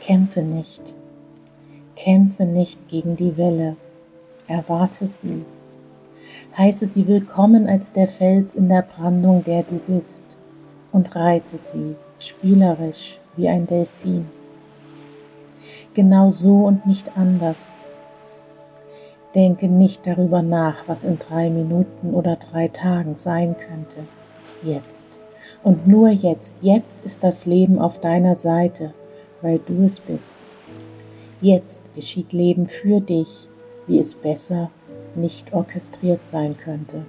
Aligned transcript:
Kämpfe 0.00 0.40
nicht, 0.40 0.94
kämpfe 1.94 2.46
nicht 2.46 2.88
gegen 2.88 3.16
die 3.16 3.36
Welle, 3.36 3.76
erwarte 4.48 5.06
sie. 5.06 5.44
Heiße 6.56 6.86
sie 6.86 7.06
willkommen 7.06 7.68
als 7.68 7.92
der 7.92 8.08
Fels 8.08 8.54
in 8.54 8.70
der 8.70 8.80
Brandung, 8.80 9.44
der 9.44 9.62
du 9.62 9.78
bist, 9.78 10.38
und 10.90 11.14
reite 11.14 11.58
sie 11.58 11.96
spielerisch 12.18 13.20
wie 13.36 13.50
ein 13.50 13.66
Delfin. 13.66 14.26
Genau 15.92 16.30
so 16.30 16.64
und 16.64 16.86
nicht 16.86 17.18
anders. 17.18 17.78
Denke 19.34 19.68
nicht 19.68 20.06
darüber 20.06 20.40
nach, 20.40 20.88
was 20.88 21.04
in 21.04 21.18
drei 21.18 21.50
Minuten 21.50 22.14
oder 22.14 22.36
drei 22.36 22.68
Tagen 22.68 23.16
sein 23.16 23.54
könnte. 23.58 23.98
Jetzt. 24.62 25.18
Und 25.62 25.86
nur 25.86 26.08
jetzt. 26.08 26.62
Jetzt 26.62 27.02
ist 27.02 27.22
das 27.22 27.44
Leben 27.44 27.78
auf 27.78 28.00
deiner 28.00 28.34
Seite, 28.34 28.94
weil 29.42 29.58
du 29.58 29.84
es 29.84 30.00
bist. 30.00 30.36
Jetzt 31.40 31.94
geschieht 31.94 32.32
Leben 32.32 32.66
für 32.66 33.00
dich, 33.00 33.48
wie 33.86 33.98
es 33.98 34.14
besser 34.14 34.70
nicht 35.14 35.52
orchestriert 35.52 36.22
sein 36.24 36.56
könnte. 36.56 37.04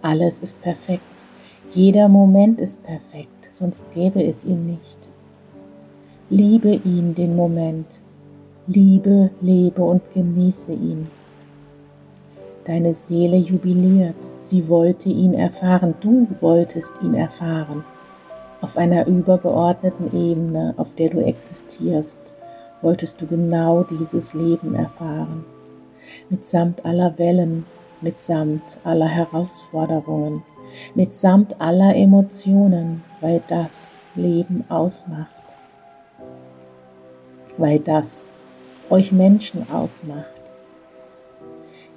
Alles 0.00 0.40
ist 0.40 0.60
perfekt. 0.62 1.26
Jeder 1.70 2.08
Moment 2.08 2.58
ist 2.58 2.82
perfekt, 2.82 3.48
sonst 3.50 3.90
gäbe 3.92 4.22
es 4.22 4.44
ihn 4.44 4.66
nicht. 4.66 5.10
Liebe 6.28 6.74
ihn 6.84 7.14
den 7.14 7.36
Moment. 7.36 8.02
Liebe, 8.66 9.30
lebe 9.40 9.82
und 9.82 10.10
genieße 10.10 10.72
ihn. 10.72 11.08
Deine 12.64 12.94
Seele 12.94 13.36
jubiliert, 13.36 14.30
sie 14.38 14.68
wollte 14.68 15.08
ihn 15.08 15.34
erfahren, 15.34 15.94
du 16.00 16.28
wolltest 16.40 17.02
ihn 17.02 17.14
erfahren. 17.14 17.84
Auf 18.62 18.78
einer 18.78 19.06
übergeordneten 19.06 20.06
Ebene, 20.12 20.72
auf 20.78 20.94
der 20.94 21.10
du 21.10 21.18
existierst, 21.18 22.32
wolltest 22.80 23.20
du 23.20 23.26
genau 23.26 23.82
dieses 23.82 24.32
Leben 24.32 24.74
erfahren. 24.74 25.44
Mitsamt 26.30 26.84
aller 26.86 27.18
Wellen, 27.18 27.66
mitsamt 28.00 28.78
aller 28.84 29.08
Herausforderungen, 29.08 30.42
mitsamt 30.94 31.60
aller 31.60 31.94
Emotionen, 31.94 33.04
weil 33.20 33.42
das 33.48 34.00
Leben 34.14 34.64
ausmacht. 34.70 35.58
Weil 37.58 37.78
das 37.80 38.38
euch 38.88 39.12
Menschen 39.12 39.70
ausmacht 39.70 40.42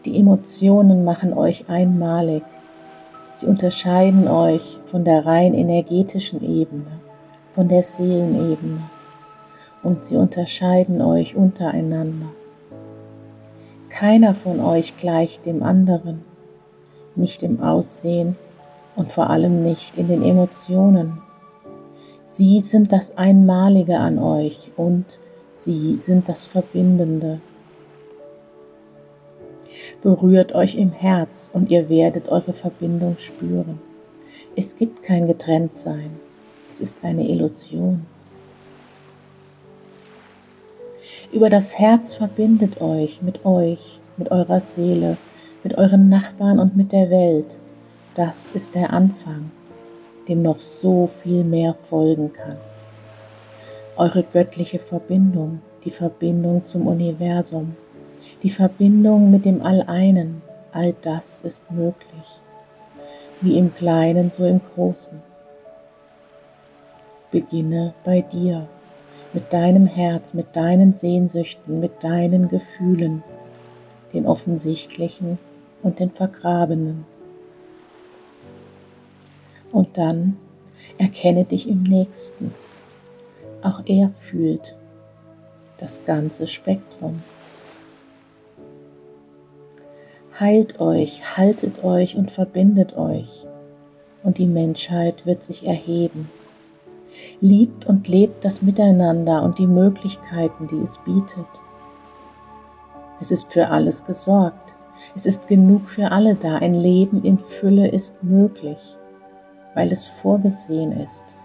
die 0.06 0.20
Emotionen 0.20 1.04
machen 1.04 1.34
euch 1.34 1.68
einmalig. 1.68 2.44
Sie 3.36 3.48
unterscheiden 3.48 4.30
euch 4.30 4.80
von 4.86 5.04
der 5.04 5.26
rein 5.26 5.54
energetischen 5.54 6.42
Ebene, 6.42 7.02
von 7.52 7.68
der 7.68 7.84
Seelenebene 7.84 8.90
und 9.84 10.06
sie 10.06 10.16
unterscheiden 10.16 11.02
euch 11.02 11.36
untereinander. 11.36 12.28
Keiner 13.90 14.36
von 14.36 14.62
euch 14.62 14.96
gleicht 14.96 15.46
dem 15.46 15.64
anderen, 15.64 16.24
nicht 17.16 17.44
im 17.44 17.62
Aussehen 17.62 18.38
und 18.96 19.12
vor 19.12 19.30
allem 19.30 19.62
nicht 19.62 19.98
in 19.98 20.08
den 20.08 20.22
Emotionen. 20.22 21.22
Sie 22.24 22.62
sind 22.62 22.94
das 22.94 23.18
Einmalige 23.18 23.98
an 23.98 24.18
euch 24.18 24.72
und 24.78 25.20
sie 25.52 25.98
sind 25.98 26.30
das 26.30 26.46
Verbindende 26.46 27.42
berührt 30.06 30.54
euch 30.54 30.76
im 30.76 30.92
Herz 30.92 31.50
und 31.52 31.72
ihr 31.72 31.90
werdet 31.90 32.30
eure 32.30 32.54
Verbindung 32.54 33.18
spüren. 33.18 33.80
Es 34.56 34.76
gibt 34.76 35.02
kein 35.02 35.26
Getrenntsein, 35.26 36.12
es 36.70 36.80
ist 36.80 37.04
eine 37.04 37.28
Illusion. 37.28 38.06
Über 41.34 41.50
das 41.50 41.80
Herz 41.80 42.14
verbindet 42.14 42.82
euch 42.82 43.24
mit 43.24 43.46
euch, 43.46 44.00
mit 44.18 44.30
eurer 44.30 44.60
Seele, 44.60 45.18
mit 45.64 45.76
euren 45.76 46.08
Nachbarn 46.08 46.60
und 46.60 46.78
mit 46.78 46.92
der 46.92 47.10
Welt. 47.10 47.60
Das 48.14 48.52
ist 48.52 48.76
der 48.76 48.94
Anfang, 48.94 49.50
dem 50.28 50.44
noch 50.44 50.60
so 50.60 51.08
viel 51.08 51.44
mehr 51.44 51.74
folgen 51.74 52.32
kann. 52.32 52.60
Eure 53.98 54.22
göttliche 54.22 54.78
Verbindung, 54.78 55.64
die 55.84 55.90
Verbindung 55.90 56.64
zum 56.64 56.86
Universum, 56.86 57.76
die 58.44 58.50
Verbindung 58.50 59.32
mit 59.32 59.46
dem 59.46 59.62
Alleinen, 59.62 60.42
all 60.72 60.94
das 61.02 61.42
ist 61.42 61.72
möglich, 61.72 62.42
wie 63.42 63.58
im 63.58 63.74
Kleinen 63.74 64.30
so 64.30 64.46
im 64.46 64.62
Großen. 64.62 65.22
Beginne 67.32 67.94
bei 68.04 68.22
dir, 68.22 68.68
mit 69.34 69.52
deinem 69.52 69.88
Herz, 69.88 70.34
mit 70.34 70.56
deinen 70.56 70.94
Sehnsüchten, 70.94 71.80
mit 71.80 72.04
deinen 72.04 72.48
Gefühlen, 72.48 73.24
den 74.14 74.26
offensichtlichen 74.26 75.38
und 75.84 76.00
den 76.00 76.10
vergrabenen. 76.10 77.06
Und 79.72 79.98
dann 79.98 80.38
erkenne 80.98 81.44
dich 81.44 81.68
im 81.68 81.84
Nächsten. 81.84 82.54
Auch 83.62 83.82
er 83.86 84.10
fühlt 84.10 84.78
das 85.78 86.06
ganze 86.06 86.48
Spektrum. 86.48 87.22
Heilt 90.40 90.80
euch, 90.80 91.38
haltet 91.38 91.84
euch 91.84 92.16
und 92.16 92.32
verbindet 92.32 92.96
euch, 92.98 93.48
und 94.24 94.38
die 94.38 94.48
Menschheit 94.48 95.26
wird 95.26 95.44
sich 95.44 95.66
erheben. 95.66 96.30
Liebt 97.40 97.86
und 97.86 98.08
lebt 98.08 98.44
das 98.44 98.62
Miteinander 98.62 99.44
und 99.44 99.60
die 99.60 99.68
Möglichkeiten, 99.68 100.68
die 100.68 100.82
es 100.84 100.98
bietet. 101.06 101.48
Es 103.22 103.32
ist 103.32 103.52
für 103.54 103.70
alles 103.70 104.04
gesorgt. 104.04 104.76
Es 105.16 105.26
ist 105.26 105.48
genug 105.48 105.88
für 105.88 106.12
alle 106.12 106.36
da. 106.36 106.58
Ein 106.58 106.74
Leben 106.74 107.24
in 107.24 107.38
Fülle 107.38 107.88
ist 107.88 108.24
möglich, 108.24 108.98
weil 109.74 109.92
es 109.92 110.08
vorgesehen 110.08 110.92
ist. 110.92 111.36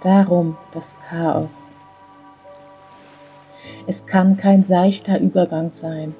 Darum 0.00 0.56
das 0.70 0.96
Chaos. 1.00 1.74
Es 3.86 4.06
kann 4.06 4.36
kein 4.36 4.62
seichter 4.62 5.18
Übergang 5.18 5.70
sein, 5.70 6.14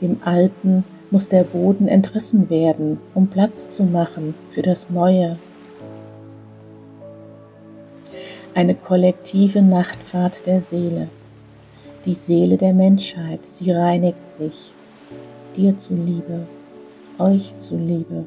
dem 0.00 0.18
Alten 0.24 0.84
muss 1.10 1.28
der 1.28 1.44
Boden 1.44 1.86
entrissen 1.86 2.50
werden, 2.50 2.98
um 3.14 3.28
Platz 3.28 3.68
zu 3.68 3.84
machen 3.84 4.34
für 4.50 4.62
das 4.62 4.90
Neue. 4.90 5.38
Eine 8.54 8.74
kollektive 8.74 9.62
Nachtfahrt 9.62 10.46
der 10.46 10.60
Seele. 10.60 11.08
Die 12.04 12.14
Seele 12.14 12.56
der 12.56 12.72
Menschheit, 12.72 13.46
sie 13.46 13.70
reinigt 13.70 14.28
sich. 14.28 14.74
Dir 15.56 15.76
zuliebe, 15.76 16.46
euch 17.18 17.56
zuliebe. 17.56 18.26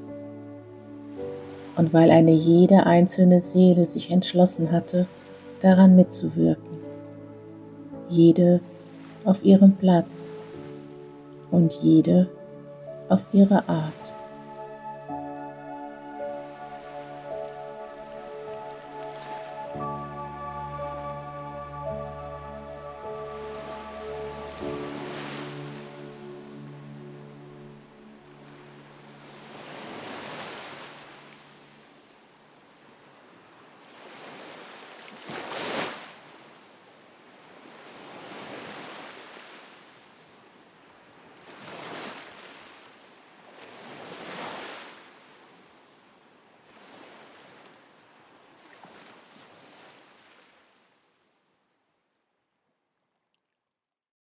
Und 1.75 1.93
weil 1.93 2.09
eine 2.09 2.31
jede 2.31 2.85
einzelne 2.85 3.39
Seele 3.39 3.85
sich 3.85 4.11
entschlossen 4.11 4.71
hatte, 4.71 5.07
daran 5.59 5.95
mitzuwirken. 5.95 6.77
Jede 8.09 8.61
auf 9.25 9.43
ihrem 9.43 9.73
Platz 9.73 10.41
und 11.51 11.73
jede 11.81 12.29
auf 13.09 13.27
ihre 13.31 13.67
Art. 13.69 14.13